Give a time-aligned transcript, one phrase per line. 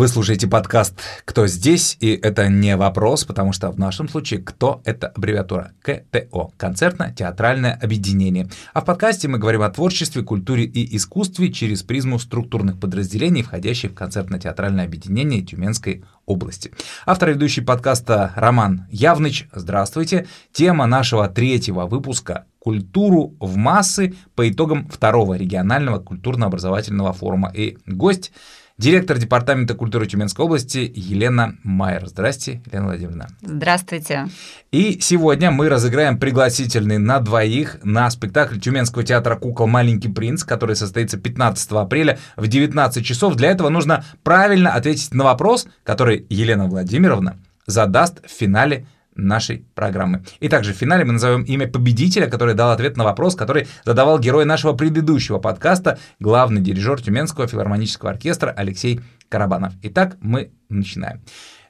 [0.00, 4.80] Вы слушаете подкаст «Кто здесь?» И это не вопрос, потому что в нашем случае «Кто»—
[4.86, 8.48] это аббревиатура КТО– концертно-театральное объединение.
[8.72, 13.90] А в подкасте мы говорим о творчестве, культуре и искусстве через призму структурных подразделений, входящих
[13.90, 16.72] в концертно-театральное объединение Тюменской области.
[17.04, 19.48] Автор и ведущий подкаста Роман Явныч.
[19.52, 20.26] Здравствуйте.
[20.50, 27.52] Тема нашего третьего выпуска культуру в массы по итогам второго регионального культурно-образовательного форума.
[27.54, 28.32] И гость
[28.80, 32.08] директор Департамента культуры Тюменской области Елена Майер.
[32.08, 33.28] Здрасте, Елена Владимировна.
[33.42, 34.28] Здравствуйте.
[34.72, 40.76] И сегодня мы разыграем пригласительный на двоих на спектакль Тюменского театра кукол «Маленький принц», который
[40.76, 43.34] состоится 15 апреля в 19 часов.
[43.34, 50.24] Для этого нужно правильно ответить на вопрос, который Елена Владимировна задаст в финале нашей программы.
[50.40, 54.18] И также в финале мы назовем имя победителя, который дал ответ на вопрос, который задавал
[54.18, 59.74] герой нашего предыдущего подкаста, главный дирижер Тюменского филармонического оркестра Алексей Карабанов.
[59.82, 61.20] Итак, мы начинаем.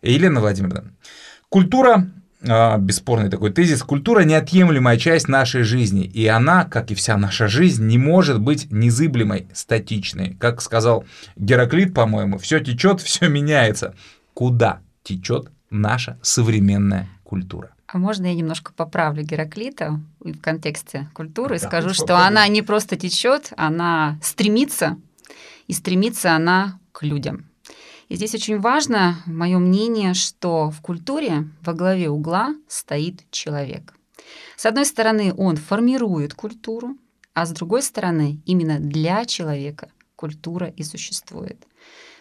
[0.02, 0.92] Елена Владимировна,
[1.48, 2.10] культура
[2.46, 7.48] а, бесспорный такой тезис, культура неотъемлемая часть нашей жизни, и она, как и вся наша
[7.48, 10.36] жизнь, не может быть незыблемой, статичной.
[10.40, 11.04] Как сказал
[11.36, 13.94] Гераклит, по-моему, все течет, все меняется.
[14.32, 17.72] Куда течет наша современная культура.
[17.86, 22.62] А можно я немножко поправлю Гераклита в контексте культуры и да, скажу, что она не
[22.62, 24.96] просто течет, она стремится,
[25.66, 27.46] и стремится она к людям.
[28.08, 33.94] И здесь очень важно, мое мнение, что в культуре во главе угла стоит человек.
[34.56, 36.96] С одной стороны, он формирует культуру,
[37.34, 41.66] а с другой стороны, именно для человека культура и существует.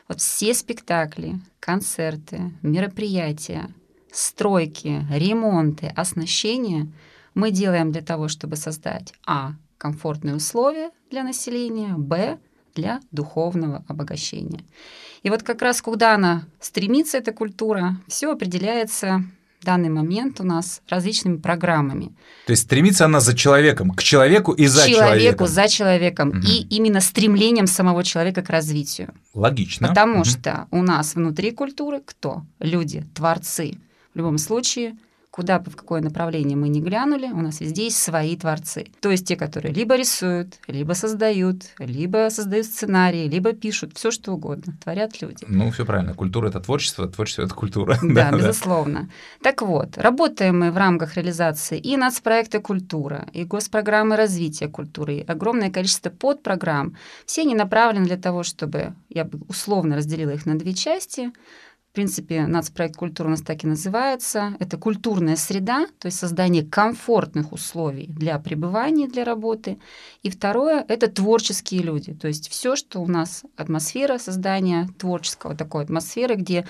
[0.08, 3.69] Вот все спектакли, концерты, мероприятия,
[4.11, 6.88] стройки, ремонты, оснащения
[7.33, 9.52] мы делаем для того, чтобы создать а.
[9.77, 12.39] комфортные условия для населения, б.
[12.73, 14.64] для духовного обогащения.
[15.23, 19.23] И вот как раз куда она стремится, эта культура, все определяется
[19.59, 22.14] в данный момент у нас различными программами.
[22.45, 24.97] То есть стремится она за человеком, к человеку и за человеку.
[24.97, 26.30] Человеку, за человеком.
[26.30, 26.39] Угу.
[26.47, 29.14] И именно стремлением самого человека к развитию.
[29.33, 29.89] Логично.
[29.89, 30.25] Потому угу.
[30.25, 32.43] что у нас внутри культуры кто?
[32.59, 33.77] Люди, творцы.
[34.14, 34.95] В любом случае,
[35.39, 38.88] куда бы в какое направление мы ни глянули, у нас везде есть свои творцы.
[39.00, 44.33] То есть те, которые либо рисуют, либо создают, либо создают сценарии, либо пишут, все что
[44.33, 45.45] угодно, творят люди.
[45.48, 46.14] Ну, все правильно.
[46.14, 47.98] Культура это творчество, творчество это культура.
[48.04, 49.10] Да, безусловно.
[49.42, 55.26] Так вот, работаем мы в рамках реализации и нацпроекта «Культура», и госпрограммы развития культуры, и
[55.26, 56.98] огромное количество подпрограмм.
[57.26, 61.32] Все они направлены для того, чтобы, я бы условно разделила их на две части–
[61.99, 64.55] принципе, нацпроект «Культура» у нас так и называется.
[64.60, 69.80] Это культурная среда, то есть создание комфортных условий для пребывания, для работы.
[70.23, 75.83] И второе– это творческие люди, то есть все, что у нас атмосфера создания творческого, такой
[75.83, 76.65] атмосферы, где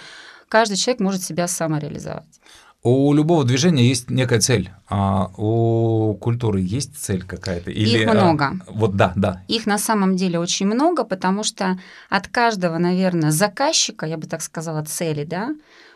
[0.48, 2.42] каждый человек может себя самореализовать.
[2.82, 7.72] У любого движения есть некая цель, а у культуры есть цель какая-то?
[7.72, 8.46] Или, Их а, много.
[8.46, 9.44] А, вот да, да.
[9.50, 11.78] Их на самом деле очень много, потому что
[12.10, 15.54] от каждого, наверное, заказчика, я бы так сказала, цели, да,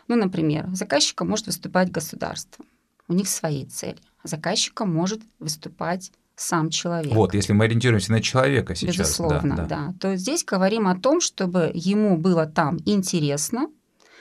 [0.08, 2.66] ну, например, заказчика может выступать государство,
[3.08, 3.96] у них свои цели.
[4.22, 7.14] Заказчика может выступать сам человек.
[7.14, 8.96] Вот, если мы ориентируемся на человека сейчас.
[8.96, 9.86] Безусловно, да, да.
[9.86, 9.94] да.
[10.00, 13.68] То здесь говорим о том, чтобы ему было там интересно,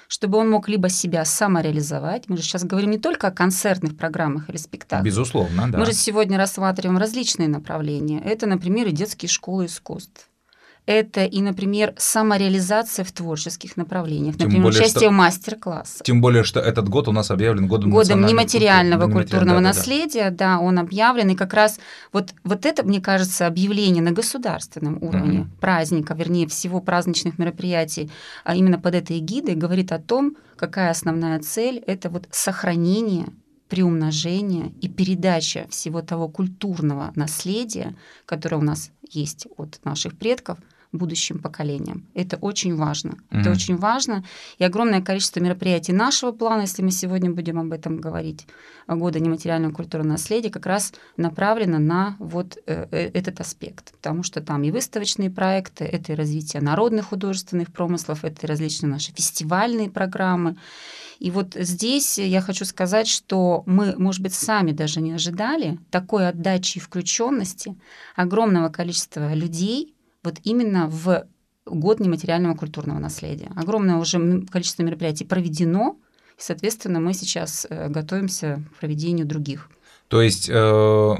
[0.08, 2.30] чтобы он мог либо себя самореализовать.
[2.30, 5.06] Мы же сейчас говорим не только о концертных программах или спектаклях.
[5.06, 5.80] Безусловно, да.
[5.80, 8.20] Мы же сегодня рассматриваем различные направления.
[8.20, 10.30] Это, например, и детские школы искусств
[10.86, 16.04] это и, например, самореализация в творческих направлениях, тем например, более, участие в мастер-классах.
[16.04, 19.22] Тем более, что этот год у нас объявлен годом, годом нематериального культур...
[19.22, 21.80] культурного да, наследия, да, да, он объявлен, и как раз
[22.12, 25.50] вот, вот это, мне кажется, объявление на государственном уровне угу.
[25.62, 28.12] праздника, вернее, всего праздничных мероприятий,
[28.44, 33.28] а именно под этой эгидой говорит о том, какая основная цель– это вот сохранение
[33.70, 37.96] приумножение и передача всего того культурного наследия,
[38.26, 40.58] которое у нас есть от наших предков–
[40.94, 42.06] будущим поколениям.
[42.14, 43.10] Это очень важно.
[43.10, 43.42] Mm-hmm.
[43.42, 44.24] Это очень важно.
[44.60, 48.48] И огромное количество мероприятий нашего плана, если мы сегодня будем об этом говорить,
[48.88, 53.94] года нематериального культурного наследия, как раз направлено на вот э, э, этот аспект.
[53.94, 58.92] Потому что там и выставочные проекты, это и развитие народных художественных промыслов, это и различные
[58.92, 60.58] наши фестивальные программы.
[61.20, 66.28] И вот здесь я хочу сказать, что мы, может быть, сами даже не ожидали такой
[66.28, 67.76] отдачи и включенности
[68.16, 69.94] огромного количества людей,
[70.24, 71.26] вот именно в
[71.66, 73.52] год нематериального культурного наследия.
[73.56, 75.98] Огромное уже количество мероприятий проведено,
[76.38, 79.70] и, соответственно, мы сейчас э, готовимся к проведению других.
[80.08, 81.16] То есть э,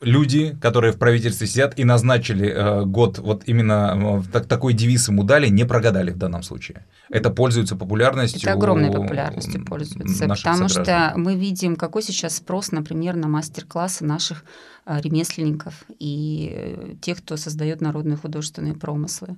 [0.00, 5.08] люди, которые в правительстве сидят и назначили э, год, вот именно э, так, такой девиз
[5.08, 6.86] ему дали, не прогадали в данном случае.
[7.10, 8.40] Это пользуется популярностью.
[8.42, 10.84] Это огромной популярностью пользуется, потому сограждан.
[10.84, 14.44] что мы видим, какой сейчас спрос, например, на мастер-классы наших
[14.86, 19.36] э, ремесленников и э, тех, кто создает народные художественные промыслы.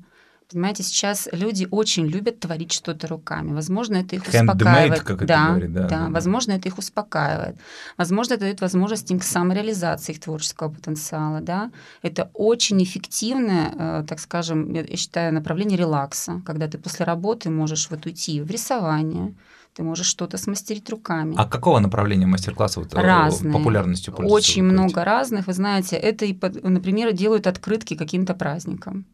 [0.53, 3.53] Понимаете, сейчас люди очень любят творить что-то руками.
[3.53, 5.03] Возможно, это их Handmade, успокаивает.
[5.03, 7.57] как это да, говорит, да, да, да, возможно, это их успокаивает.
[7.97, 11.41] Возможно, это дает возможность им к самореализации их творческого потенциала.
[11.41, 11.71] Да?
[12.03, 17.89] Это очень эффективное, э, так скажем, я считаю, направление релакса, когда ты после работы можешь
[17.89, 19.35] вот уйти в рисование,
[19.75, 21.37] ты можешь что-то смастерить руками.
[21.39, 23.53] А какого направления мастер-класса вот, э, Разные.
[23.53, 24.51] популярностью пользуются?
[24.51, 25.47] Очень много разных.
[25.47, 29.05] Вы знаете, это, и, например, делают открытки каким-то праздникам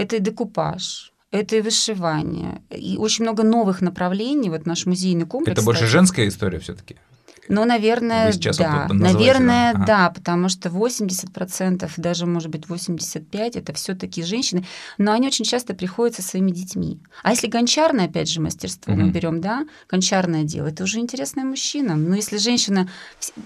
[0.00, 4.50] это и декупаж, это и вышивание, и очень много новых направлений.
[4.50, 5.58] Вот наш музейный комплекс.
[5.58, 6.96] Это больше женская история все-таки?
[7.50, 8.88] Ну, наверное, да.
[8.90, 9.84] Наверное, ага.
[9.84, 14.64] да, потому что 80%, даже, может быть, 85% это все таки женщины,
[14.98, 17.00] но они очень часто приходят со своими детьми.
[17.24, 19.02] А если гончарное, опять же, мастерство угу.
[19.02, 21.96] мы берем, да, гончарное дело, это уже интересный мужчина.
[21.96, 22.88] Но если женщина...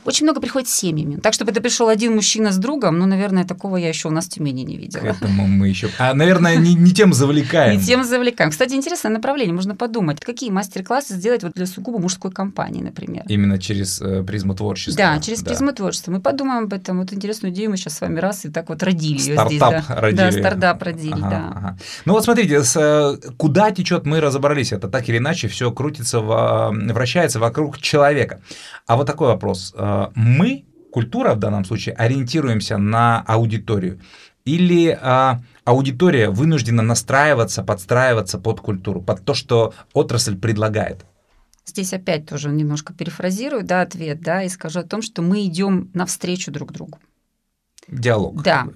[0.05, 1.17] Очень много приходит с семьями.
[1.17, 4.27] Так, чтобы это пришел один мужчина с другом, ну, наверное, такого я еще у нас
[4.27, 5.01] в Тюмени не видела.
[5.01, 5.89] К этому мы еще...
[5.99, 7.81] А, наверное, не, не тем завлекаем.
[7.81, 8.51] Не тем завлекаем.
[8.51, 9.55] Кстати, интересное направление.
[9.55, 13.25] Можно подумать, какие мастер-классы сделать вот для сугубо мужской компании, например.
[13.29, 14.97] Именно через через э, призму творчества.
[14.97, 15.51] Да, через да.
[15.51, 16.13] призму творчества.
[16.13, 16.99] Мы подумаем об этом.
[16.99, 19.61] Вот интересную идею мы сейчас с вами раз и так вот родили стартап ее здесь.
[19.61, 20.01] Да.
[20.01, 20.17] родили.
[20.17, 21.53] Да, стартап родили, ага, да.
[21.55, 21.79] Ага.
[22.05, 24.73] Ну вот смотрите, с, э, куда течет, мы разобрались.
[24.73, 28.41] Это так или иначе все крутится, вращается вокруг человека.
[28.87, 29.75] А вот такой вопрос.
[29.77, 34.01] Э, мы, культура в данном случае, ориентируемся на аудиторию.
[34.45, 41.07] Или а, аудитория вынуждена настраиваться, подстраиваться под культуру, под то, что отрасль предлагает?
[41.67, 45.91] Здесь опять тоже немножко перефразирую да, ответ, да, и скажу о том, что мы идем
[45.95, 46.99] навстречу друг другу.
[47.89, 48.43] Диалог.
[48.43, 48.69] Да.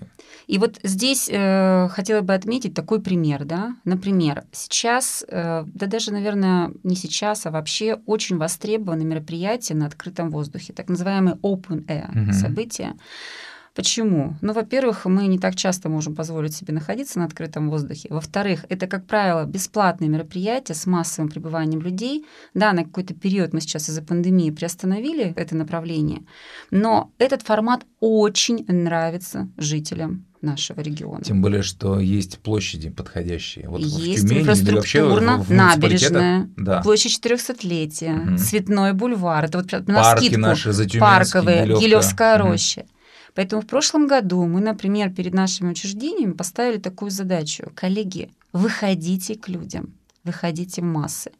[0.46, 3.76] И вот здесь э, хотела бы отметить такой пример, да.
[3.84, 10.30] Например, сейчас, э, да даже, наверное, не сейчас, а вообще очень востребованы мероприятия на открытом
[10.30, 12.32] воздухе, так называемые open air угу.
[12.32, 12.94] события.
[13.78, 14.34] Почему?
[14.40, 18.08] Ну, во-первых, мы не так часто можем позволить себе находиться на открытом воздухе.
[18.10, 22.26] Во-вторых, это, как правило, бесплатные мероприятия с массовым пребыванием людей.
[22.54, 26.22] Да, на какой-то период мы сейчас из-за пандемии приостановили это направление,
[26.72, 31.22] но этот формат очень нравится жителям нашего региона.
[31.22, 33.68] Тем более, что есть площади подходящие.
[33.68, 36.82] Вот есть в Тюмени, инфраструктурно, в, в набережная, да.
[36.82, 38.38] площадь 400-летия, угу.
[38.38, 39.44] Цветной бульвар.
[39.44, 40.40] Это вот на Парки скидку.
[40.40, 41.64] наши, Парковые.
[41.78, 42.48] Гилевская угу.
[42.50, 42.84] роща.
[43.34, 47.70] Поэтому в прошлом году мы, например, перед нашими учреждениями поставили такую задачу.
[47.74, 49.94] Коллеги, выходите к людям,
[50.24, 51.30] выходите в массы.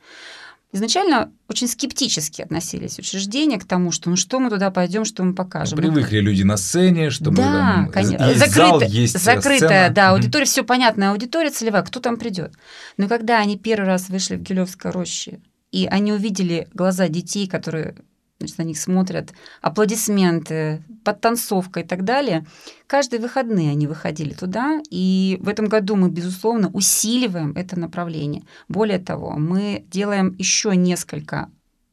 [0.71, 5.35] Изначально очень скептически относились учреждения к тому, что ну что мы туда пойдем, что мы
[5.35, 5.79] покажем.
[5.79, 8.25] Ну, привыкли люди на сцене, чтобы да, там конечно.
[8.25, 9.95] есть Закрыто, зал, есть закрытая, сцена.
[9.95, 10.49] да, аудитория, mm-hmm.
[10.49, 12.53] все понятно, аудитория целевая, кто там придет.
[12.99, 15.41] Но когда они первый раз вышли в Гилевской роще,
[15.73, 17.95] и они увидели глаза детей, которые
[18.39, 19.33] значит, на них смотрят,
[19.63, 22.45] аплодисменты, подтанцовка и так далее.
[22.87, 28.43] Каждые выходные они выходили туда, и в этом году мы, безусловно, усиливаем это направление.
[28.69, 31.49] Более того, мы делаем еще несколько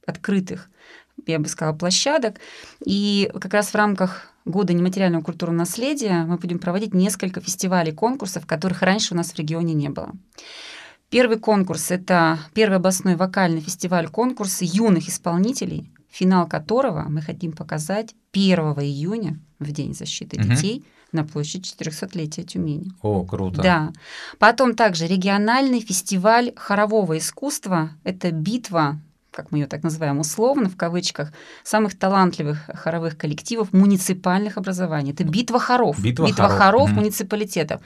[0.05, 0.69] открытых,
[1.25, 2.41] я бы сказала, площадок,
[2.85, 8.45] и как раз в рамках года нематериального культурного наследия мы будем проводить несколько фестивалей, конкурсов,
[8.45, 10.11] которых раньше у нас в регионе не было.
[11.09, 18.57] Первый конкурс– это первый областной вокальный фестиваль-конкурс юных исполнителей, финал которого мы хотим показать 1
[18.79, 20.47] июня, в День защиты угу.
[20.47, 22.91] детей, на площади 400-летия Тюмени.
[23.01, 23.61] О, круто.
[23.61, 23.93] Да.
[24.39, 27.91] Потом также региональный фестиваль хорового искусства.
[28.03, 28.99] Это битва
[29.31, 35.11] как мы ее так называем условно, в кавычках, самых талантливых хоровых коллективов муниципальных образований.
[35.11, 36.01] Это битва хоров.
[36.01, 37.01] Битва, битва хоров, хоров угу.
[37.01, 37.81] муниципалитетов.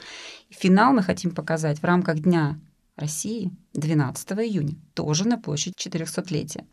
[0.50, 2.56] Финал мы хотим показать в рамках Дня
[2.94, 6.66] России 12 июня, тоже на площадь 400-летия.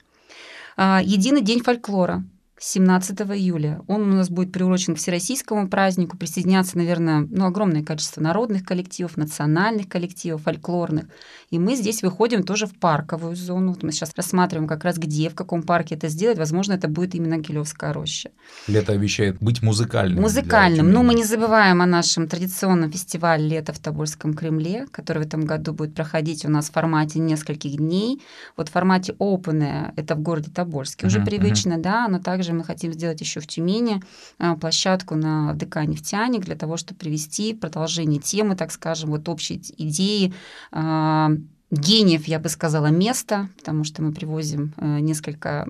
[0.78, 2.24] А, Единый день фольклора
[2.60, 3.82] 17 июля.
[3.88, 6.18] Он у нас будет приурочен к всероссийскому празднику.
[6.18, 11.06] Присоединятся, наверное, ну, огромное количество народных коллективов, национальных коллективов, фольклорных.
[11.52, 13.74] И мы здесь выходим тоже в парковую зону.
[13.74, 16.38] Вот мы сейчас рассматриваем как раз где, в каком парке это сделать.
[16.38, 18.32] Возможно, это будет именно Гилевская роща.
[18.68, 20.22] Лето обещает быть музыкальным.
[20.22, 20.92] Музыкальным.
[20.92, 25.46] Но мы не забываем о нашем традиционном фестивале «Лето в Тобольском Кремле», который в этом
[25.46, 28.22] году будет проходить у нас в формате нескольких дней.
[28.56, 31.82] Вот в формате open это в городе Тобольске uh-huh, уже привычно, uh-huh.
[31.82, 34.02] да, но также мы хотим сделать еще в Тюмени
[34.38, 39.62] а, площадку на ДК «Нефтяник» для того, чтобы привести продолжение темы, так скажем, вот общей
[39.78, 40.34] идеи
[40.72, 41.32] а,
[41.72, 45.68] гениев, я бы сказала, места, потому что мы привозим э, несколько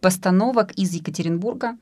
[0.00, 1.76] постановок из Екатеринбурга.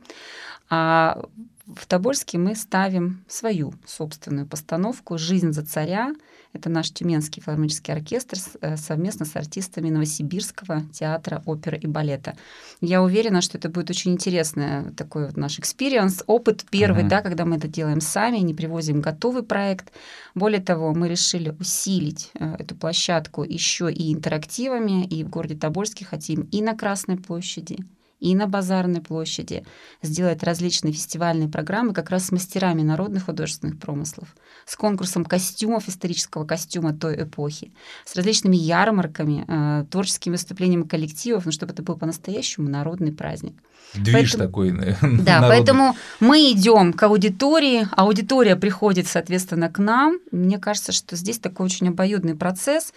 [0.71, 1.23] А
[1.67, 6.15] в Тобольске мы ставим свою собственную постановку «Жизнь за царя».
[6.55, 12.37] Это наш Тюменский филармонический оркестр э, совместно с артистами Новосибирского театра оперы и балета.
[12.81, 17.09] Я уверена, что это будет очень интересный такой вот наш experience, опыт первый, uh-huh.
[17.09, 19.93] да, когда мы это делаем сами, не привозим готовый проект.
[20.37, 26.05] Более того, мы решили усилить э, эту площадку еще и интерактивами, и в городе Тобольске
[26.05, 27.85] хотим и на Красной площади,
[28.25, 29.64] и на Базарной площади,
[30.00, 36.47] сделать различные фестивальные программы как раз с мастерами народных художественных промыслов, с конкурсом костюмов, исторического
[36.47, 37.71] костюма той эпохи,
[38.07, 43.57] с различными ярмарками, э, творческими выступлениями коллективов, ну, чтобы это был по-настоящему народный праздник.
[43.93, 44.71] Движ поэтому, такой.
[44.73, 45.49] Да, народный.
[45.49, 50.19] поэтому мы идем к аудитории, аудитория приходит, соответственно, к нам.
[50.33, 52.95] Мне кажется, что здесь такой очень обоюдный процесс.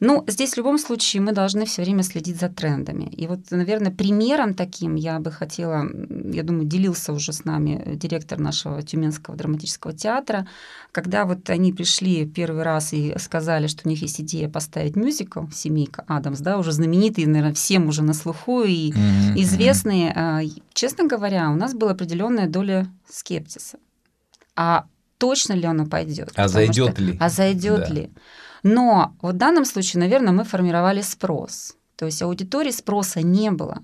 [0.00, 3.04] Ну, здесь в любом случае мы должны все время следить за трендами.
[3.04, 8.38] И вот, наверное, примером таким я бы хотела, я думаю, делился уже с нами директор
[8.38, 10.46] нашего Тюменского драматического театра,
[10.92, 15.46] когда вот они пришли первый раз и сказали, что у них есть идея поставить мюзикл
[15.52, 19.34] «Семейка Адамс», да, уже знаменитый, наверное, всем уже на слуху и mm-hmm.
[19.36, 20.12] известные.
[20.14, 20.40] А,
[20.74, 23.78] честно говоря, у нас была определенная доля скептиса.
[24.54, 24.86] А
[25.18, 26.30] точно ли оно пойдет?
[26.36, 27.16] А зайдет что, ли?
[27.18, 27.94] А зайдет да.
[27.94, 28.10] ли?
[28.62, 31.76] Но в данном случае, наверное, мы формировали спрос.
[31.96, 33.82] То есть аудитории спроса не было.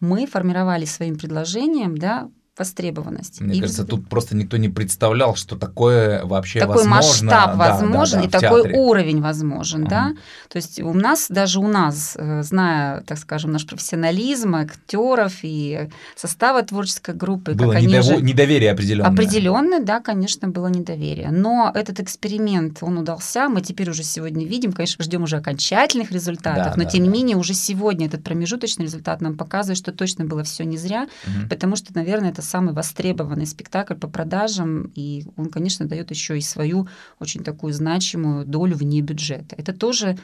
[0.00, 3.40] Мы формировали своим предложением да, востребованность.
[3.40, 3.86] Мне и кажется, в...
[3.86, 6.96] тут просто никто не представлял, что такое вообще такой возможно.
[6.96, 8.80] масштаб да, возможен да, да, и такой театре.
[8.80, 9.90] уровень возможен, угу.
[9.90, 10.12] да.
[10.48, 15.88] То есть у нас, даже у нас, э, зная, так скажем, наш профессионализм, актеров и
[16.16, 18.06] состава творческой группы, было как недов...
[18.08, 18.22] они же...
[18.22, 19.10] недоверие определенное.
[19.10, 21.30] Определенное, да, конечно, было недоверие.
[21.30, 23.48] Но этот эксперимент, он удался.
[23.48, 27.06] Мы теперь уже сегодня видим, конечно, ждем уже окончательных результатов, да, но да, тем да.
[27.06, 31.08] не менее уже сегодня этот промежуточный результат нам показывает, что точно было все не зря,
[31.24, 31.48] угу.
[31.48, 36.40] потому что, наверное, это самый востребованный спектакль по продажам, и он, конечно, дает еще и
[36.40, 36.88] свою
[37.20, 39.54] очень такую значимую долю вне бюджета.
[39.56, 40.18] Это тоже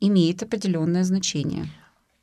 [0.00, 1.66] имеет определенное значение.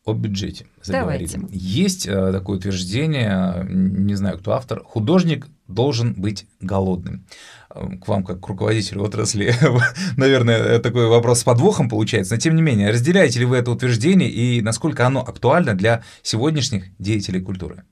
[0.03, 1.29] О бюджете заговорили.
[1.31, 1.55] Давайте.
[1.55, 7.27] Есть э, такое утверждение, не знаю, кто автор, художник должен быть голодным.
[7.69, 9.53] Э, к вам, как к руководителю отрасли,
[10.17, 14.29] наверное, такой вопрос с подвохом получается, но тем не менее, разделяете ли вы это утверждение
[14.29, 17.83] и насколько оно актуально для сегодняшних деятелей культуры?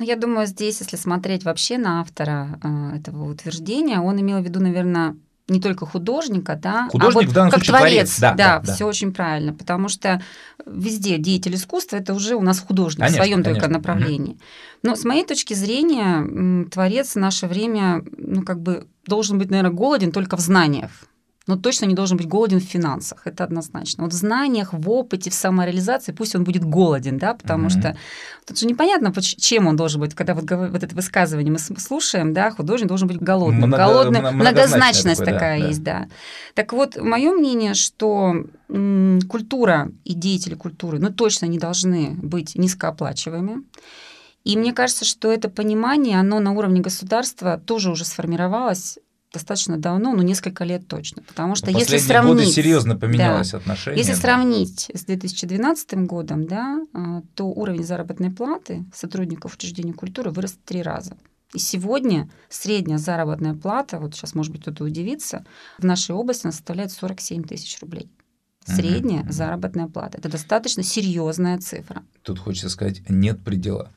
[0.00, 4.42] Ну, я думаю, здесь, если смотреть вообще на автора э, этого утверждения, он имел в
[4.42, 5.14] виду, наверное,
[5.46, 8.60] не только художника, да, а Художник а вот в данном как случае творец, да, да,
[8.60, 10.22] да, все очень правильно, потому что
[10.64, 14.32] везде деятель искусства это уже у нас художник конечно, в своем только направлении.
[14.32, 14.40] Угу.
[14.84, 19.76] Но с моей точки зрения творец в наше время, ну как бы должен быть, наверное,
[19.76, 20.92] голоден только в знаниях
[21.46, 24.04] но точно не должен быть голоден в финансах, это однозначно.
[24.04, 27.80] Вот в знаниях, в опыте, в самореализации пусть он будет голоден, да, потому mm-hmm.
[27.80, 27.96] что
[28.46, 32.50] тут же непонятно, чем он должен быть, когда вот, вот это высказывание мы слушаем, да,
[32.50, 33.68] художник должен быть голодным.
[33.68, 35.98] Много, Голодным, многозначность такое, такая да, есть, да.
[36.00, 36.08] да.
[36.54, 42.54] Так вот, мое мнение, что м, культура и деятели культуры, ну, точно не должны быть
[42.54, 43.64] низкооплачиваемыми.
[44.44, 48.98] И мне кажется, что это понимание, оно на уровне государства тоже уже сформировалось
[49.32, 51.22] достаточно давно, ну, несколько лет точно.
[51.22, 52.34] Потому что если сравнить...
[52.34, 53.98] годы серьезно поменялось да, отношение.
[53.98, 54.18] Если да.
[54.18, 60.66] сравнить с 2012 годом, да, а, то уровень заработной платы сотрудников учреждений культуры вырос в
[60.66, 61.16] три раза.
[61.52, 65.44] И сегодня средняя заработная плата, вот сейчас, может быть, кто-то удивится,
[65.78, 68.10] в нашей области она составляет 47 тысяч рублей.
[68.66, 69.32] Средняя mm-hmm.
[69.32, 70.18] заработная плата.
[70.18, 72.02] Это достаточно серьезная цифра.
[72.22, 73.90] Тут хочется сказать, нет предела.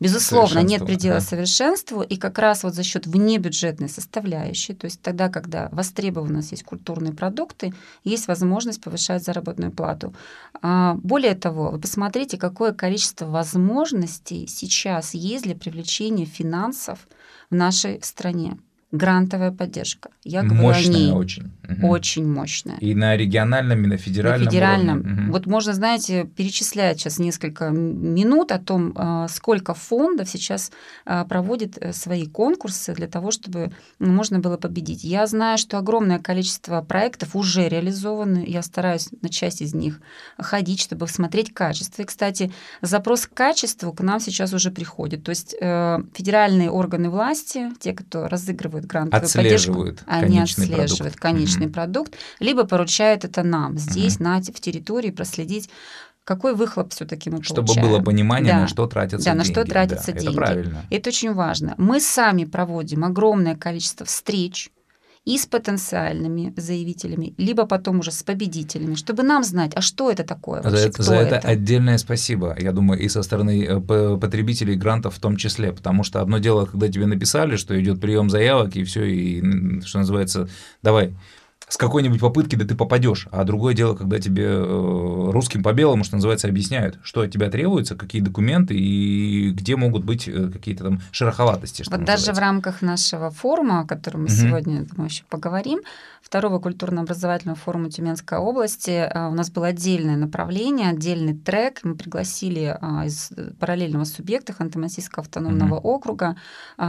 [0.00, 1.20] Безусловно, нет предела да.
[1.20, 2.02] совершенству.
[2.02, 7.12] И как раз вот за счет внебюджетной составляющей, то есть тогда, когда востребованность есть культурные
[7.12, 7.72] продукты,
[8.02, 10.12] есть возможность повышать заработную плату.
[10.62, 17.06] А, более того, вы посмотрите, какое количество возможностей сейчас есть для привлечения финансов
[17.50, 18.58] в нашей стране
[18.90, 20.10] грантовая поддержка.
[20.24, 21.12] Я говорю мощная о ней.
[21.12, 21.52] очень.
[21.68, 21.88] Угу.
[21.88, 22.78] Очень мощная.
[22.78, 24.44] И на региональном, и на федеральном.
[24.44, 24.98] На федеральном.
[25.00, 25.26] Уровне.
[25.30, 30.72] Вот можно, знаете, перечислять сейчас несколько минут о том, а, сколько фондов сейчас
[31.04, 35.04] а, проводит э, свои конкурсы для того, чтобы можно было победить.
[35.04, 38.44] Я знаю, что огромное количество проектов уже реализованы.
[38.46, 40.00] Я стараюсь на часть из них
[40.38, 42.00] ходить, чтобы смотреть качество.
[42.00, 45.24] И, кстати, запрос к качеству к нам сейчас уже приходит.
[45.24, 50.98] То есть э, федеральные органы власти, те, кто разыгрывают оказывают грантовую отслеживают поддержку, они отслеживают
[50.98, 51.20] продукт.
[51.20, 51.72] конечный mm-hmm.
[51.72, 54.22] продукт, либо поручают это нам здесь, mm-hmm.
[54.22, 55.68] на, в территории, проследить
[56.24, 57.88] какой выхлоп все-таки мы Чтобы получаем.
[57.88, 58.60] было понимание, да.
[58.60, 59.48] на что тратятся да, деньги.
[59.48, 60.34] на что тратятся да, деньги.
[60.34, 60.84] Это правильно.
[60.90, 61.74] Это очень важно.
[61.78, 64.70] Мы сами проводим огромное количество встреч,
[65.28, 70.24] и с потенциальными заявителями, либо потом уже с победителями, чтобы нам знать, а что это
[70.24, 71.48] такое вообще, за, кто за это, это?
[71.48, 76.22] отдельное спасибо, я думаю, и со стороны э, потребителей грантов в том числе, потому что
[76.22, 80.48] одно дело, когда тебе написали, что идет прием заявок, и все, и, что называется,
[80.82, 81.12] давай,
[81.68, 83.28] с какой-нибудь попытки да ты попадешь.
[83.30, 87.50] А другое дело, когда тебе э, русским по белому, что называется, объясняют, что от тебя
[87.50, 91.84] требуется, какие документы и где могут быть э, какие-то там шероховатости.
[91.90, 94.34] вот даже в рамках нашего форума, о котором мы угу.
[94.34, 95.80] сегодня, думаю, еще поговорим,
[96.28, 101.80] второго культурно-образовательного форума Тюменской области, э, у нас было отдельное направление, отдельный трек.
[101.84, 105.88] Мы пригласили из параллельного субъекта Ханты-Мансийского автономного угу.
[105.88, 106.36] округа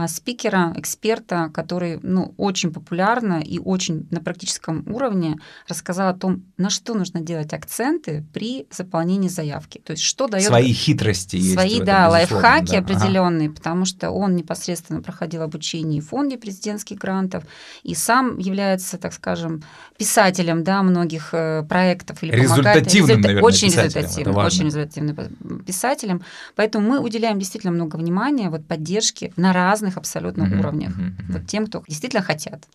[0.08, 6.70] спикера, эксперта, который ну, очень популярно и очень на практическом уровне рассказал о том, на
[6.70, 9.78] что нужно делать акценты при заполнении заявки.
[9.78, 10.46] То есть что дает...
[10.46, 11.54] Свои хитрости есть.
[11.54, 12.78] Свои, да, лайфхаки да.
[12.78, 13.56] определенные, ага.
[13.56, 17.44] потому что он непосредственно проходил обучение в фонде президентских грантов
[17.82, 19.62] и сам является, так скажем,
[19.96, 22.22] писателем да, многих э, проектов.
[22.22, 23.28] Или результативным, Результа...
[23.28, 26.22] наверное, Очень результативным, очень результативным писателем.
[26.56, 30.58] Поэтому мы уделяем действительно много внимания вот, поддержке на разных абсолютно mm-hmm.
[30.58, 30.96] уровнях.
[30.96, 31.32] Mm-hmm.
[31.32, 32.66] Вот тем, кто действительно хотят.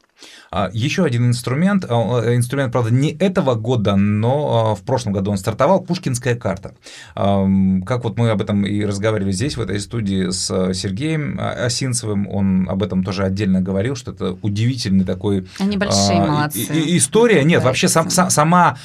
[0.51, 5.31] А, Еще один инструмент, а, инструмент, правда, не этого года, но а, в прошлом году
[5.31, 6.75] он стартовал, Пушкинская карта.
[7.15, 12.67] Как вот мы об этом и разговаривали здесь, в этой студии с Сергеем Осинцевым, он
[12.69, 15.47] об этом тоже отдельно говорил, что это удивительный такой...
[15.59, 16.65] Они большие молодцы.
[16.98, 18.77] История, нет, вообще сам, сама,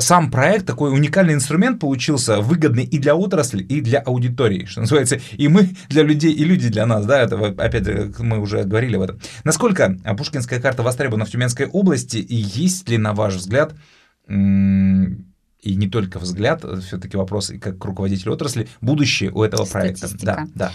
[0.00, 5.20] сам проект, такой уникальный инструмент получился, выгодный и для отрасли, и для аудитории, что называется,
[5.36, 9.02] и мы для людей, и люди для нас, да, это опять мы уже говорили об
[9.02, 9.20] этом.
[9.44, 13.74] Насколько Пушкинская карта востребована в Тюменской области, и есть ли, на ваш взгляд,
[14.28, 20.08] и не только взгляд, все-таки вопрос и как руководитель отрасли, будущее у этого проекта?
[20.20, 20.72] Да, да.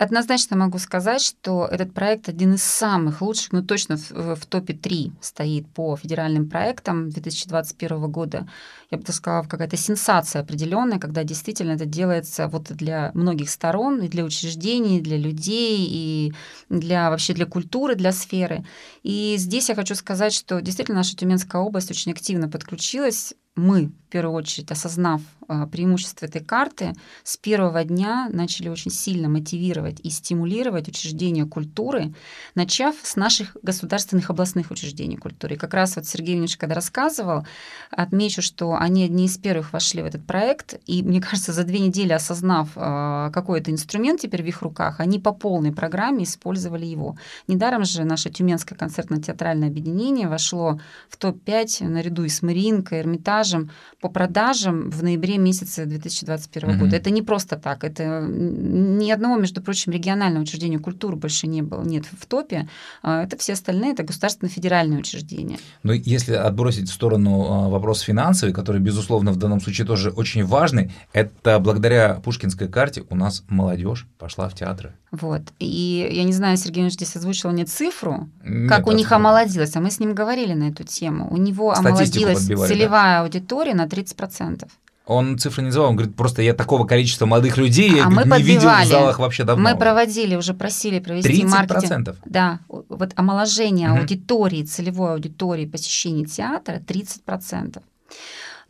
[0.00, 4.72] Однозначно могу сказать, что этот проект один из самых лучших, ну точно в, в топе
[4.72, 8.48] 3 стоит по федеральным проектам 2021 года.
[8.90, 14.08] Я бы сказала, какая-то сенсация определенная, когда действительно это делается вот для многих сторон, и
[14.08, 16.32] для учреждений, и для людей, и
[16.70, 18.64] для вообще для культуры, для сферы.
[19.02, 24.10] И здесь я хочу сказать, что действительно наша Тюменская область очень активно подключилась мы, в
[24.10, 30.10] первую очередь, осознав а, преимущество этой карты, с первого дня начали очень сильно мотивировать и
[30.10, 32.12] стимулировать учреждения культуры,
[32.54, 35.54] начав с наших государственных областных учреждений культуры.
[35.54, 37.46] И как раз вот Сергей Ильич, когда рассказывал,
[37.90, 41.78] отмечу, что они одни из первых вошли в этот проект, и, мне кажется, за две
[41.80, 46.86] недели осознав, а, какой это инструмент теперь в их руках, они по полной программе использовали
[46.86, 47.16] его.
[47.46, 53.70] Недаром же наше Тюменское концертно-театральное объединение вошло в топ-5 наряду и с Мариинкой, Эрмитажем, продажам,
[54.00, 56.78] по продажам в ноябре месяце 2021 mm-hmm.
[56.78, 56.96] года.
[56.96, 57.84] Это не просто так.
[57.84, 62.68] Это ни одного, между прочим, регионального учреждения культуры больше не было, нет в топе.
[63.02, 65.58] А, это все остальные, это государственно-федеральные учреждения.
[65.82, 70.44] Но если отбросить в сторону а, вопрос финансовый, который, безусловно, в данном случае тоже очень
[70.44, 74.92] важный, это благодаря Пушкинской карте у нас молодежь пошла в театры.
[75.12, 75.42] Вот.
[75.58, 79.74] И я не знаю, Сергей Ильич здесь озвучил не цифру, Нет, как у них омолодилось,
[79.74, 81.28] а мы с ним говорили на эту тему.
[81.30, 83.24] У него омолодилась целевая да?
[83.30, 84.68] Аудитория на 30%.
[85.06, 88.22] Он цифры не называл, он говорит, просто я такого количества молодых людей а я мы
[88.22, 88.42] не подбивали.
[88.42, 89.68] видел в залах вообще давно.
[89.68, 91.48] Мы проводили, уже просили провести 30%?
[91.48, 92.16] маркетинг.
[92.24, 94.00] Да, вот омоложение угу.
[94.00, 97.82] аудитории, целевой аудитории посещения театра 30%.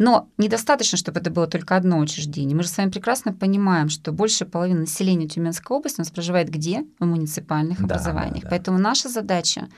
[0.01, 2.57] Но недостаточно, чтобы это было только одно учреждение.
[2.57, 6.49] Мы же с вами прекрасно понимаем, что больше половины населения Тюменской области у нас проживает
[6.49, 6.87] где?
[6.99, 8.37] В муниципальных да, образованиях.
[8.37, 8.49] Да, да.
[8.49, 9.69] Поэтому наша задача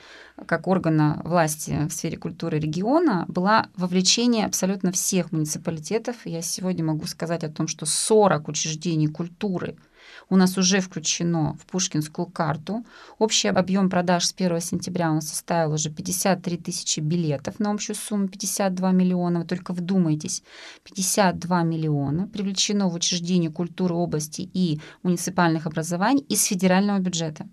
[0.45, 6.15] как органа власти в сфере культуры региона была вовлечение абсолютно всех муниципалитетов.
[6.23, 9.75] Я сегодня могу сказать о том, что 40 учреждений культуры–
[10.29, 12.85] у нас уже включено в Пушкинскую карту.
[13.19, 18.27] Общий объем продаж с 1 сентября он составил уже 53 тысячи билетов на общую сумму
[18.27, 19.39] 52 миллиона.
[19.39, 20.43] Вы только вдумайтесь,
[20.83, 27.47] 52 миллиона привлечено в учреждение культуры области и муниципальных образований из федерального бюджета.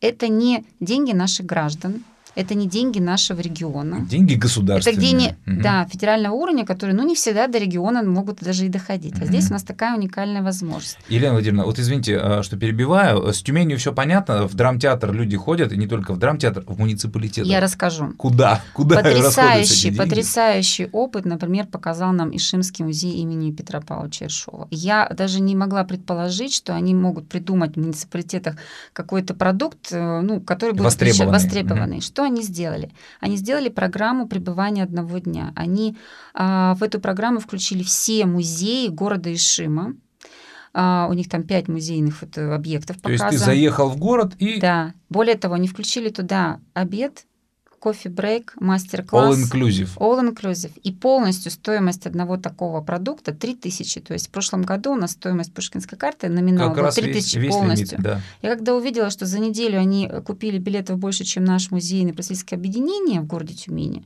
[0.00, 4.06] Это не деньги наших граждан, это не деньги нашего региона.
[4.08, 4.96] Деньги государственные.
[4.96, 5.62] Это деньги, угу.
[5.62, 9.14] да, федерального уровня, которые, ну, не всегда до региона могут даже и доходить.
[9.20, 10.98] А здесь у нас такая уникальная возможность.
[11.08, 13.32] Елена Владимировна, вот извините, а, что перебиваю.
[13.32, 14.46] С Тюменью все понятно.
[14.46, 17.46] В драмтеатр люди ходят, и не только в драмтеатр, в муниципалитет.
[17.46, 18.14] Я расскажу.
[18.16, 18.60] Куда?
[18.72, 24.68] Куда потрясающий, потрясающий опыт, например, показал нам Ишимский музей имени Петра Павловича Ершова.
[24.70, 28.56] Я даже не могла предположить, что они могут придумать в муниципалитетах
[28.92, 31.32] какой-то продукт, э, ну, который будет востребованный.
[31.32, 31.96] востребованный.
[31.98, 32.02] Угу.
[32.02, 32.90] Что они сделали?
[33.20, 35.52] Они сделали программу пребывания одного дня.
[35.56, 35.96] Они
[36.34, 39.94] а, в эту программу включили все музеи города Ишима.
[40.72, 43.28] А, у них там пять музейных вот объектов показано.
[43.28, 44.60] То есть ты заехал в город и...
[44.60, 44.94] Да.
[45.08, 47.26] Более того, они включили туда обед,
[47.84, 49.36] кофе-брейк, мастер-класс.
[49.36, 49.90] All inclusive.
[49.98, 50.72] All inclusive.
[50.82, 54.00] И полностью стоимость одного такого продукта 3000.
[54.00, 57.36] То есть в прошлом году у нас стоимость Пушкинской карты номинал как был раз 3000
[57.36, 57.98] весь, весь полностью.
[57.98, 58.20] Лимит, да.
[58.40, 63.20] Я когда увидела, что за неделю они купили билетов больше, чем наш музейный просветительское объединение
[63.20, 64.02] в городе Тюмени,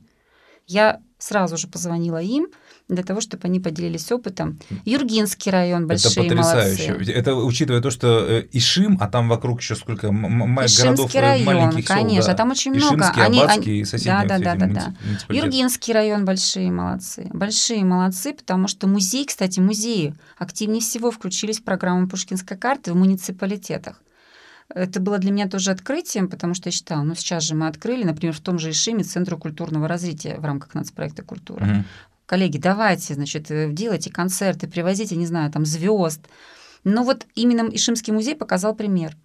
[0.67, 2.47] я сразу же позвонила им
[2.89, 4.59] для того, чтобы они поделились опытом.
[4.83, 6.91] Юргинский район, большие Это потрясающе.
[6.93, 7.11] молодцы.
[7.13, 11.87] Это учитывая то, что э, Ишим, а там вокруг еще сколько городов, э, район, маленьких
[11.87, 12.33] сел, конечно, да.
[12.33, 12.95] там очень много.
[12.95, 14.65] Ишимский, Они- Аббатский они- и соседние да, да, да, да.
[14.65, 15.35] муниципалитеты.
[15.35, 17.29] Юргинский район большие молодцы.
[17.31, 22.95] Большие молодцы, потому что музей, кстати, музеи активнее всего включились в программу Пушкинской карты в
[22.95, 24.01] муниципалитетах.
[24.73, 28.03] Это было для меня тоже открытием, потому что я считала, ну сейчас же мы открыли,
[28.03, 31.65] например, в том же Ишиме Центру культурного развития в рамках нацпроекта «Культура».
[31.65, 31.85] Мгм.
[32.29, 36.21] Коллеги, давайте, значит, э, делайте концерты, привозите, не знаю, там звезд.
[36.83, 39.17] Но вот именно Ишимский музей показал пример,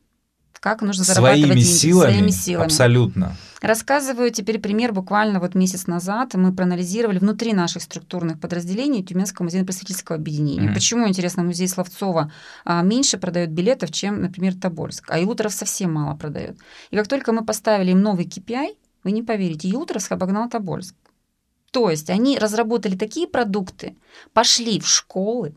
[0.59, 2.65] как нужно зарабатывать Своими деньги силами, своими силами.
[2.65, 3.37] абсолютно.
[3.61, 4.95] Рассказываю теперь пример.
[4.95, 10.69] Буквально вот месяц назад мы проанализировали внутри наших структурных подразделений Тюменского музейно-просветительского объединения.
[10.69, 10.75] Мгм.
[10.75, 12.33] Почему, интересно, музей Словцова
[12.65, 16.57] а, меньше продает билетов, чем, например, Тобольск, а Илуторов совсем мало продает.
[16.91, 20.95] И как только мы поставили им новый KPI, вы не поверите, Илуторовск обогнал Тобольск.
[21.75, 23.97] То есть они разработали такие продукты,
[24.33, 25.57] пошли в школы,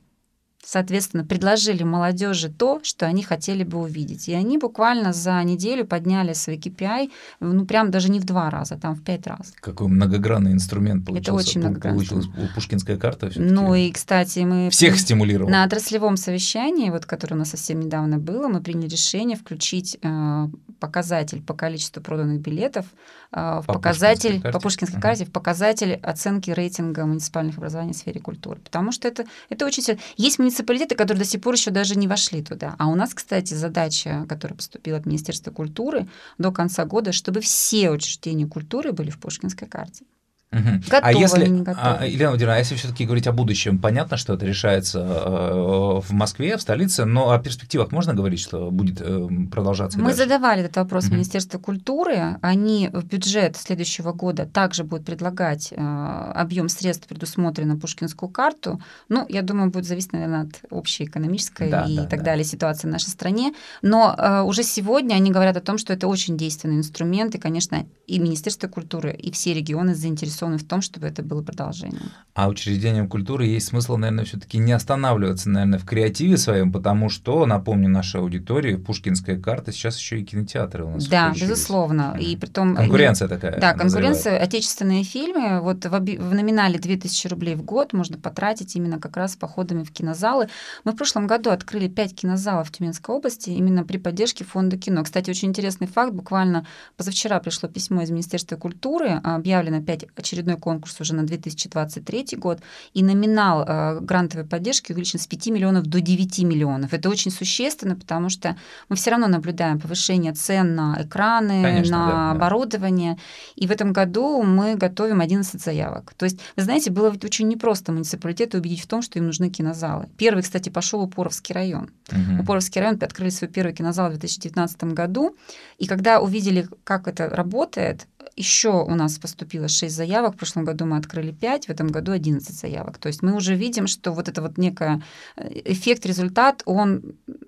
[0.67, 4.27] соответственно, предложили молодежи то, что они хотели бы увидеть.
[4.27, 8.75] И они буквально за неделю подняли свой KPI, ну, прям даже не в два раза,
[8.75, 9.53] там в пять раз.
[9.61, 11.33] Какой многогранный инструмент получился.
[11.33, 13.29] очень пу- многогранный Получилась Пушкинская карта.
[13.29, 13.53] всё-таки.
[13.53, 14.69] Ну и, кстати, мы...
[14.69, 15.49] Всех стимулировал.
[15.49, 20.47] На отраслевом совещании, вот, которое у нас совсем недавно было, мы приняли решение включить э,
[20.81, 22.85] показатель по количеству проданных билетов
[23.31, 24.57] э, в По показатель Пушкинской карте.
[24.57, 28.59] по Пушкинской карте, в показатель оценки рейтинга муниципальных образований в сфере культуры.
[28.59, 29.97] Потому что это, это очень.
[30.17, 32.75] Есть муниципалитеты, которые до сих пор еще даже не вошли туда.
[32.79, 37.91] А у нас, кстати, задача, которая поступила от Министерства культуры до конца года, чтобы все
[37.91, 40.05] учреждения культуры были в Пушкинской карте.
[40.51, 40.81] Мгм.
[40.87, 41.97] Готовы а если, или не готовы?
[41.99, 46.11] а, Елена Владимировна, а если все-таки говорить о будущем, понятно, что это решается э, в
[46.11, 49.97] Москве, в столице, но о перспективах можно говорить, что будет э, продолжаться?
[49.99, 50.19] Мы дальше?
[50.19, 51.15] задавали этот вопрос Мгм.
[51.15, 52.37] Министерству культуры.
[52.41, 58.81] Они в бюджет следующего года также будут предлагать э, объем средств, предусмотренный на Пушкинскую карту.
[59.09, 62.25] Ну, я думаю, будет зависеть, наверное, от общей экономической Да, и да, так да.
[62.27, 63.53] далее ситуации в нашей стране.
[63.81, 67.85] Но э, уже сегодня они говорят о том, что это очень действенный инструмент, и, конечно,
[68.07, 72.11] и Министерство культуры, и все регионы заинтересованы в том, чтобы это было продолжением.
[72.33, 77.45] А учреждениям культуры есть смысл, наверное, все-таки не останавливаться, наверное, в креативе своем, потому что,
[77.45, 81.49] напомню нашей аудитории, Пушкинская карта сейчас еще и кинотеатры у нас Да, включились.
[81.49, 82.11] безусловно.
[82.13, 82.19] Мгм.
[82.19, 83.59] И притом Конкуренция такая.
[83.59, 88.75] Да, конкуренция, отечественные фильмы, вот в, оби- в номинале 2000 рублей в год можно потратить
[88.75, 90.47] именно как раз походами в кинозалы.
[90.83, 95.03] Мы в прошлом году открыли 5 кинозалов в Тюменской области именно при поддержке фонда кино.
[95.03, 96.65] Кстати, очень интересный факт, буквально
[96.97, 102.59] позавчера пришло письмо из Министерства культуры, объявлено опять очередной конкурс уже на 2023 год,
[102.93, 106.93] и номинал э, грантовой поддержки увеличен с 5 миллионов до 9 миллионов.
[106.93, 108.57] Это очень существенно, потому что
[108.89, 112.31] мы все равно наблюдаем повышение цен на экраны, Конечно, на да, да.
[112.31, 113.17] оборудование.
[113.55, 116.13] И в этом году мы готовим 11 заявок.
[116.17, 119.49] То есть, вы знаете, было ведь очень непросто муниципалитету убедить в том, что им нужны
[119.49, 120.07] кинозалы.
[120.17, 121.89] Первый, кстати, пошел Упоровский район.
[122.11, 122.41] Мгм.
[122.41, 125.35] Упоровский район открыли свой первый кинозал в 2019 году.
[125.77, 128.07] И когда увидели, как это работает,
[128.37, 130.35] еще у нас поступило 6 заявок.
[130.35, 132.99] В прошлом году мы открыли 5, в этом году 11 заявок.
[132.99, 135.01] То есть мы уже видим, что вот это вот некое
[135.35, 137.01] э, эффект, результат, он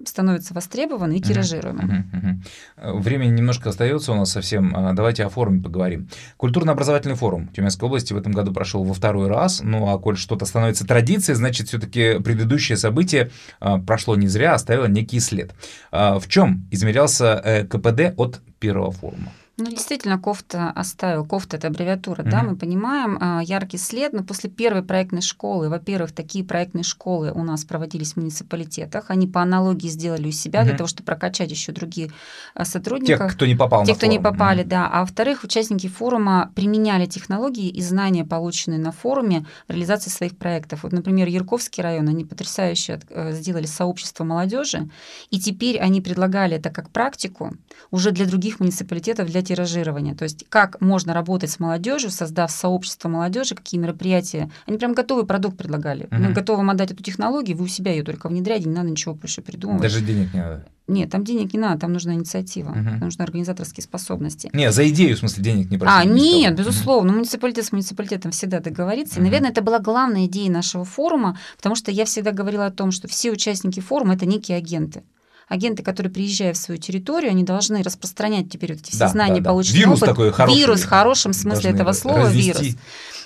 [0.05, 2.05] становится востребован и тиражируемым.
[2.11, 2.43] Мгм.
[2.77, 4.75] Э, Времени немножко остается у нас совсем.
[4.75, 6.09] А, Давайте о форуме поговорим.
[6.37, 9.61] Культурно-образовательный форум Тюменской области в этом году прошел во второй раз.
[9.63, 14.87] Ну, а коль что-то становится традицией, значит, все-таки предыдущее событие а, прошло не зря, оставило
[14.87, 15.53] некий след.
[15.91, 19.31] А, В чем измерялся э, КПД от первого форума?
[19.59, 21.25] Ну, действительно, кофта оставил.
[21.25, 22.49] Кофта— это аббревиатура, да, Мгм.
[22.51, 23.17] мы понимаем.
[23.21, 24.13] а, Яркий след.
[24.13, 29.05] Но после первой проектной школы, во-первых, такие проектные школы у нас проводились в муниципалитетах.
[29.09, 30.77] Они по аналогии сделали у себя для Мгм.
[30.77, 32.09] того, чтобы прокачать еще другие
[32.55, 33.33] а, Тех, сотрудников.
[33.33, 34.31] кто не попал Те, на кто не форум.
[34.33, 34.69] попали, Мгм.
[34.69, 34.89] да.
[34.91, 40.83] А во-вторых, участники форума применяли технологии и знания, полученные на форуме, в реализации своих проектов.
[40.83, 44.89] Вот, например, Ярковский район, они потрясающе от- э, сделали сообщество молодежи,
[45.31, 47.53] и теперь они предлагали это как практику
[47.91, 50.15] уже для других муниципалитетов для тиражирования.
[50.15, 54.49] То есть как можно работать с молодежью, создав сообщество молодежи, какие мероприятия.
[54.67, 56.07] Они прям готовый продукт предлагали.
[56.11, 56.33] Мы Мгм.
[56.33, 59.41] готовы вам отдать эту технологию, вы у себя ее только внедряйте, не надо ничего больше
[59.41, 59.81] придумывать.
[59.81, 60.65] Даже денег не надо.
[60.87, 64.49] Нет, там денег не надо, там нужна инициатива, там нужны организаторские способности.
[64.53, 66.01] Не, за идею, в смысле, денег не просили.
[66.01, 69.15] А, не нет, безусловно, муниципалитет с муниципалитетом всегда договорится.
[69.15, 69.25] И, Мгм.
[69.25, 73.07] наверное, это была главная идея нашего форума, потому что я всегда говорила о том, что
[73.07, 75.03] все участники форума— это некие агенты.
[75.49, 79.41] Агенты, которые, приезжая в свою территорию, они должны распространять теперь вот эти все да, знания,
[79.41, 80.09] да, полученный вирус опыт.
[80.09, 82.63] Такой хороший, вирус в хорошем смысле этого слова, развести.
[82.63, 82.75] вирус.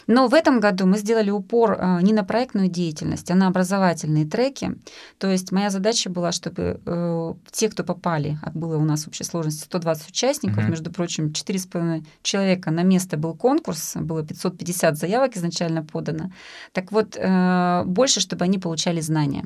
[0.07, 4.25] Но в этом году мы сделали упор а, не на проектную деятельность, а на образовательные
[4.25, 4.75] треки.
[5.17, 9.07] То есть моя задача была, чтобы э, те, кто попали, а было у нас в
[9.07, 10.69] общей сложности 120 участников, mm-hmm.
[10.69, 16.31] между прочим, 4,5 человека на место был конкурс, было 550 заявок изначально подано.
[16.73, 19.45] Так вот, э, больше, чтобы они получали знания.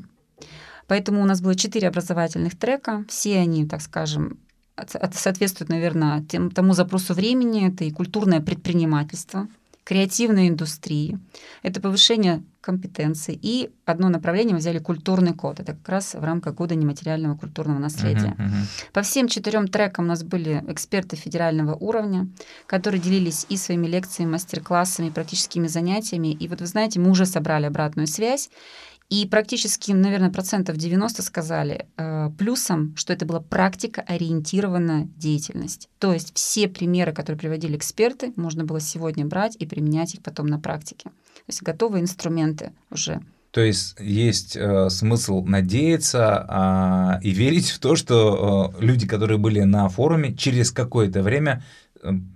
[0.88, 4.38] Поэтому у нас было четыре образовательных трека, все они, так скажем,
[5.12, 7.68] соответствуют, наверное, тем, тому запросу времени.
[7.68, 9.48] Это и культурное предпринимательство,
[9.84, 11.18] креативной индустрии,
[11.64, 13.40] это повышение компетенций.
[13.42, 15.62] И одно направление мы взяли культурный код.
[15.62, 18.36] Это как раз в рамках года нематериального культурного наследия.
[18.38, 18.92] Uh-huh, uh-huh.
[18.92, 22.28] По всем четырем трекам у нас были эксперты федерального уровня,
[22.66, 26.34] которые делились и своими лекциями, мастер-классами, практическими занятиями.
[26.34, 28.50] И вот вы знаете, мы уже собрали обратную связь.
[29.10, 35.88] И практически, наверное, процентов 90 сказали э, плюсом, что это была практика-ориентированная деятельность.
[35.98, 40.48] То есть все примеры, которые приводили эксперты, можно было сегодня брать и применять их потом
[40.48, 41.06] на практике.
[41.06, 43.22] То есть готовые инструменты уже.
[43.52, 49.38] То есть есть э, смысл надеяться э, и верить в то, что э, люди, которые
[49.38, 51.64] были на форуме, через какое-то время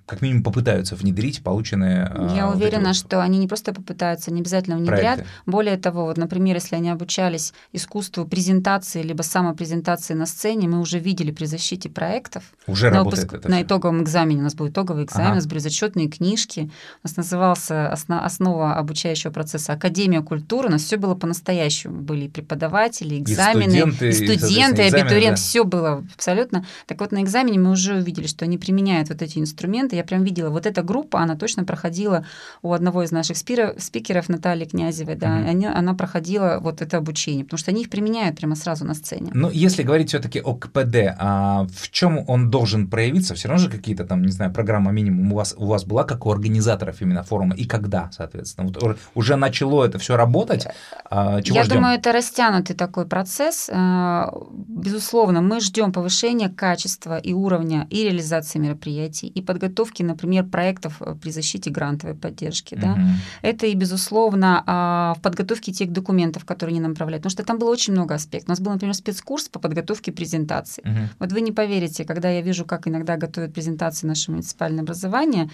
[0.06, 2.12] как минимум попытаются внедрить полученные...
[2.14, 5.00] Э, Я вот уверена, вот что они не просто попытаются, не обязательно внедрят.
[5.00, 5.26] Проекты.
[5.46, 11.00] Более того, вот, например, если они обучались искусству презентации либо самопрезентации на сцене, мы уже
[11.00, 12.44] видели при защите проектов.
[12.68, 14.42] Уже на, работает выпуск, на итоговом экзамене.
[14.42, 15.34] У нас был итоговый экзамен, ага.
[15.34, 16.70] у нас были зачетные книжки.
[17.04, 20.68] У нас назывался основа обучающего процесса Академия культуры.
[20.68, 22.02] У нас все было по-настоящему.
[22.02, 25.30] Были и преподаватели, экзамены, и студенты, и, студенты, и абитуриенты.
[25.30, 25.36] Да.
[25.36, 26.66] Все было абсолютно.
[26.88, 29.96] Так вот, на экзамене мы уже увидели, что они применяют вот эти инструменты инструменты.
[29.96, 32.26] Я прям видела, вот эта группа, она точно проходила
[32.62, 35.50] у одного из наших спикеров, Натальи Князевой, да, mm-hmm.
[35.50, 39.32] они, она проходила вот это обучение, потому что они их применяют прямо сразу на сцене.
[39.34, 43.36] Ну, если говорить все-таки о КПД, а в чем он должен проявиться?
[43.36, 46.26] Все равно же какие-то там, не знаю, программа минимум у вас, у вас была, как
[46.26, 48.68] у организаторов именно форума, и когда, соответственно?
[48.68, 50.68] Вот уже начало это все работать?
[51.10, 51.78] А, чего Я ждем?
[51.78, 53.70] думаю, это растянутый такой процесс.
[53.72, 54.34] А,
[54.68, 61.16] безусловно, мы ждем повышения качества и уровня и реализации мероприятий, и подготовки, например, проектов э,
[61.22, 62.76] при защите грантовой поддержки.
[62.76, 62.82] Угу.
[62.82, 62.98] Да?
[63.42, 67.24] Это и, безусловно, а, в подготовке тех документов, которые они нам направляют.
[67.24, 68.50] Потому что там было очень много аспектов.
[68.50, 70.84] У нас был, например, спецкурс по подготовке презентации.
[70.86, 71.10] Угу.
[71.20, 75.50] Вот вы не поверите, когда я вижу, как иногда готовят презентации наше муниципальное образование,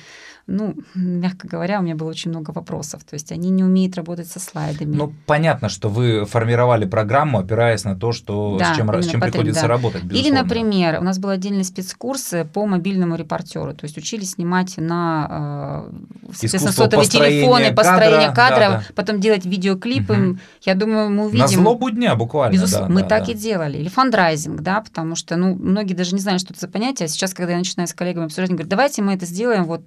[0.47, 3.03] ну, мягко говоря, у меня было очень много вопросов.
[3.03, 4.95] То есть они не умеют работать со слайдами.
[4.95, 9.21] Ну, понятно, что вы формировали программу, опираясь на то, что да, с чем, с чем
[9.21, 9.67] приходится да.
[9.67, 10.03] работать.
[10.03, 10.27] Безусловно.
[10.27, 13.73] Или, например, у нас был отдельный спецкурс по мобильному репортеру.
[13.77, 18.83] То есть учили снимать на э, соответственно, сотовые телефоны, построение кадра, да, да.
[18.95, 20.13] потом делать видеоклипы.
[20.13, 20.39] Угу.
[20.63, 21.41] Я думаю, мы увидим...
[21.41, 22.53] На злобу дня буквально.
[22.53, 23.31] Безусловно, да, мы да, так да.
[23.31, 23.77] и делали.
[23.77, 27.05] Или фандрайзинг, да, потому что ну, многие даже не знают, что это за понятие.
[27.05, 29.83] А сейчас, когда я начинаю с коллегами обсуждать, они говорят, давайте мы это сделаем, вот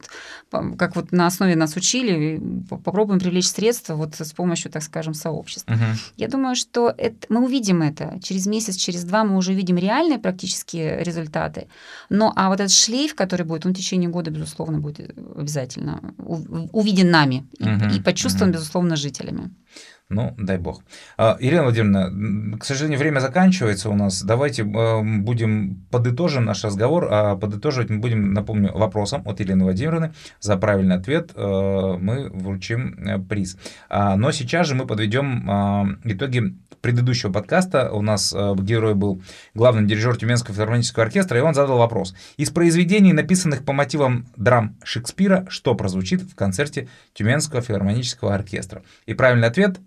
[0.50, 2.40] как вот на основе нас учили,
[2.84, 5.74] попробуем привлечь средства вот с помощью, так скажем, сообщества.
[5.74, 5.84] Угу.
[6.16, 8.18] Я думаю, что это, мы увидим это.
[8.22, 11.68] Через месяц, через два мы уже видим реальные практические результаты.
[12.08, 16.14] Но а вот этот шлейф, который будет, он течение года, безусловно, будет обязательно
[16.72, 18.58] увиден нами угу, и почувствован, угу.
[18.58, 19.50] безусловно, жителями.
[20.10, 20.82] Ну, дай бог.
[21.16, 24.22] А, Елена Владимировна, к сожалению, время заканчивается у нас.
[24.22, 27.08] Давайте а, будем подытожим наш разговор.
[27.10, 30.12] А подытоживать мы будем, напомню, вопросом от Елены Владимировны.
[30.40, 33.56] За правильный ответ а, мы вручим э, приз.
[33.88, 37.90] Но сейчас же мы подведем итоги предыдущего подкаста.
[37.92, 39.22] У нас герой был
[39.54, 42.14] главный дирижер Тюменского филармонического оркестра, и он задал вопрос.
[42.36, 48.82] Из произведений, написанных по мотивам драм Шекспира, что прозвучит в концерте Тюменского филармонического оркестра?
[49.06, 49.78] И правильный ответ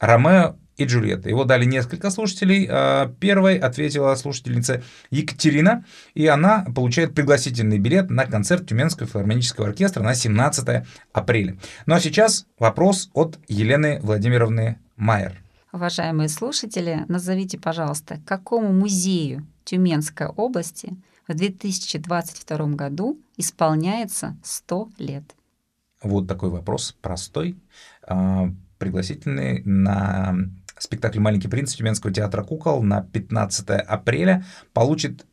[0.00, 1.28] Ромео и Джульетта.
[1.28, 2.66] Его дали несколько слушателей.
[2.68, 5.84] А, первой ответила слушательница Екатерина,
[6.14, 11.56] и она получает пригласительный билет на концерт Тюменского филармонического оркестра на 17 апреля.
[11.86, 15.41] Ну а сейчас вопрос от Елены Владимировны Майер.
[15.72, 20.94] Уважаемые слушатели, назовите, пожалуйста, какому музею Тюменской области
[21.26, 25.24] в 2022 году исполняется 100 лет?
[26.02, 27.56] Вот такой вопрос простой
[28.02, 30.36] а, пригласительный на
[30.78, 35.24] спектакль «Маленький принц» Тюменского театра кукол на 15 апреля получит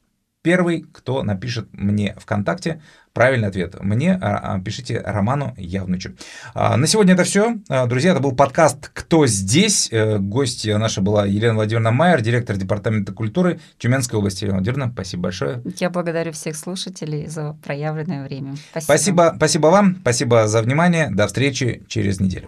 [0.41, 2.81] первый, кто напишет мне ВКонтакте
[3.13, 3.75] правильный ответ.
[3.81, 6.15] Мне а, а, пишите Роману Явнучу.
[6.53, 7.55] А, на сегодня это все.
[7.87, 9.89] Друзья, это был подкаст «Кто здесь?».
[9.91, 14.43] Э, Гостья наша была Елена Владимировна Майер, директор Департамента культуры Тюменской области.
[14.43, 15.61] Елена Владимировна, спасибо большое.
[15.79, 18.55] Я благодарю всех слушателей за проявленное время.
[18.71, 18.85] Спасибо.
[18.85, 21.09] Спасибо, спасибо вам, спасибо за внимание.
[21.09, 22.47] До встречи через неделю.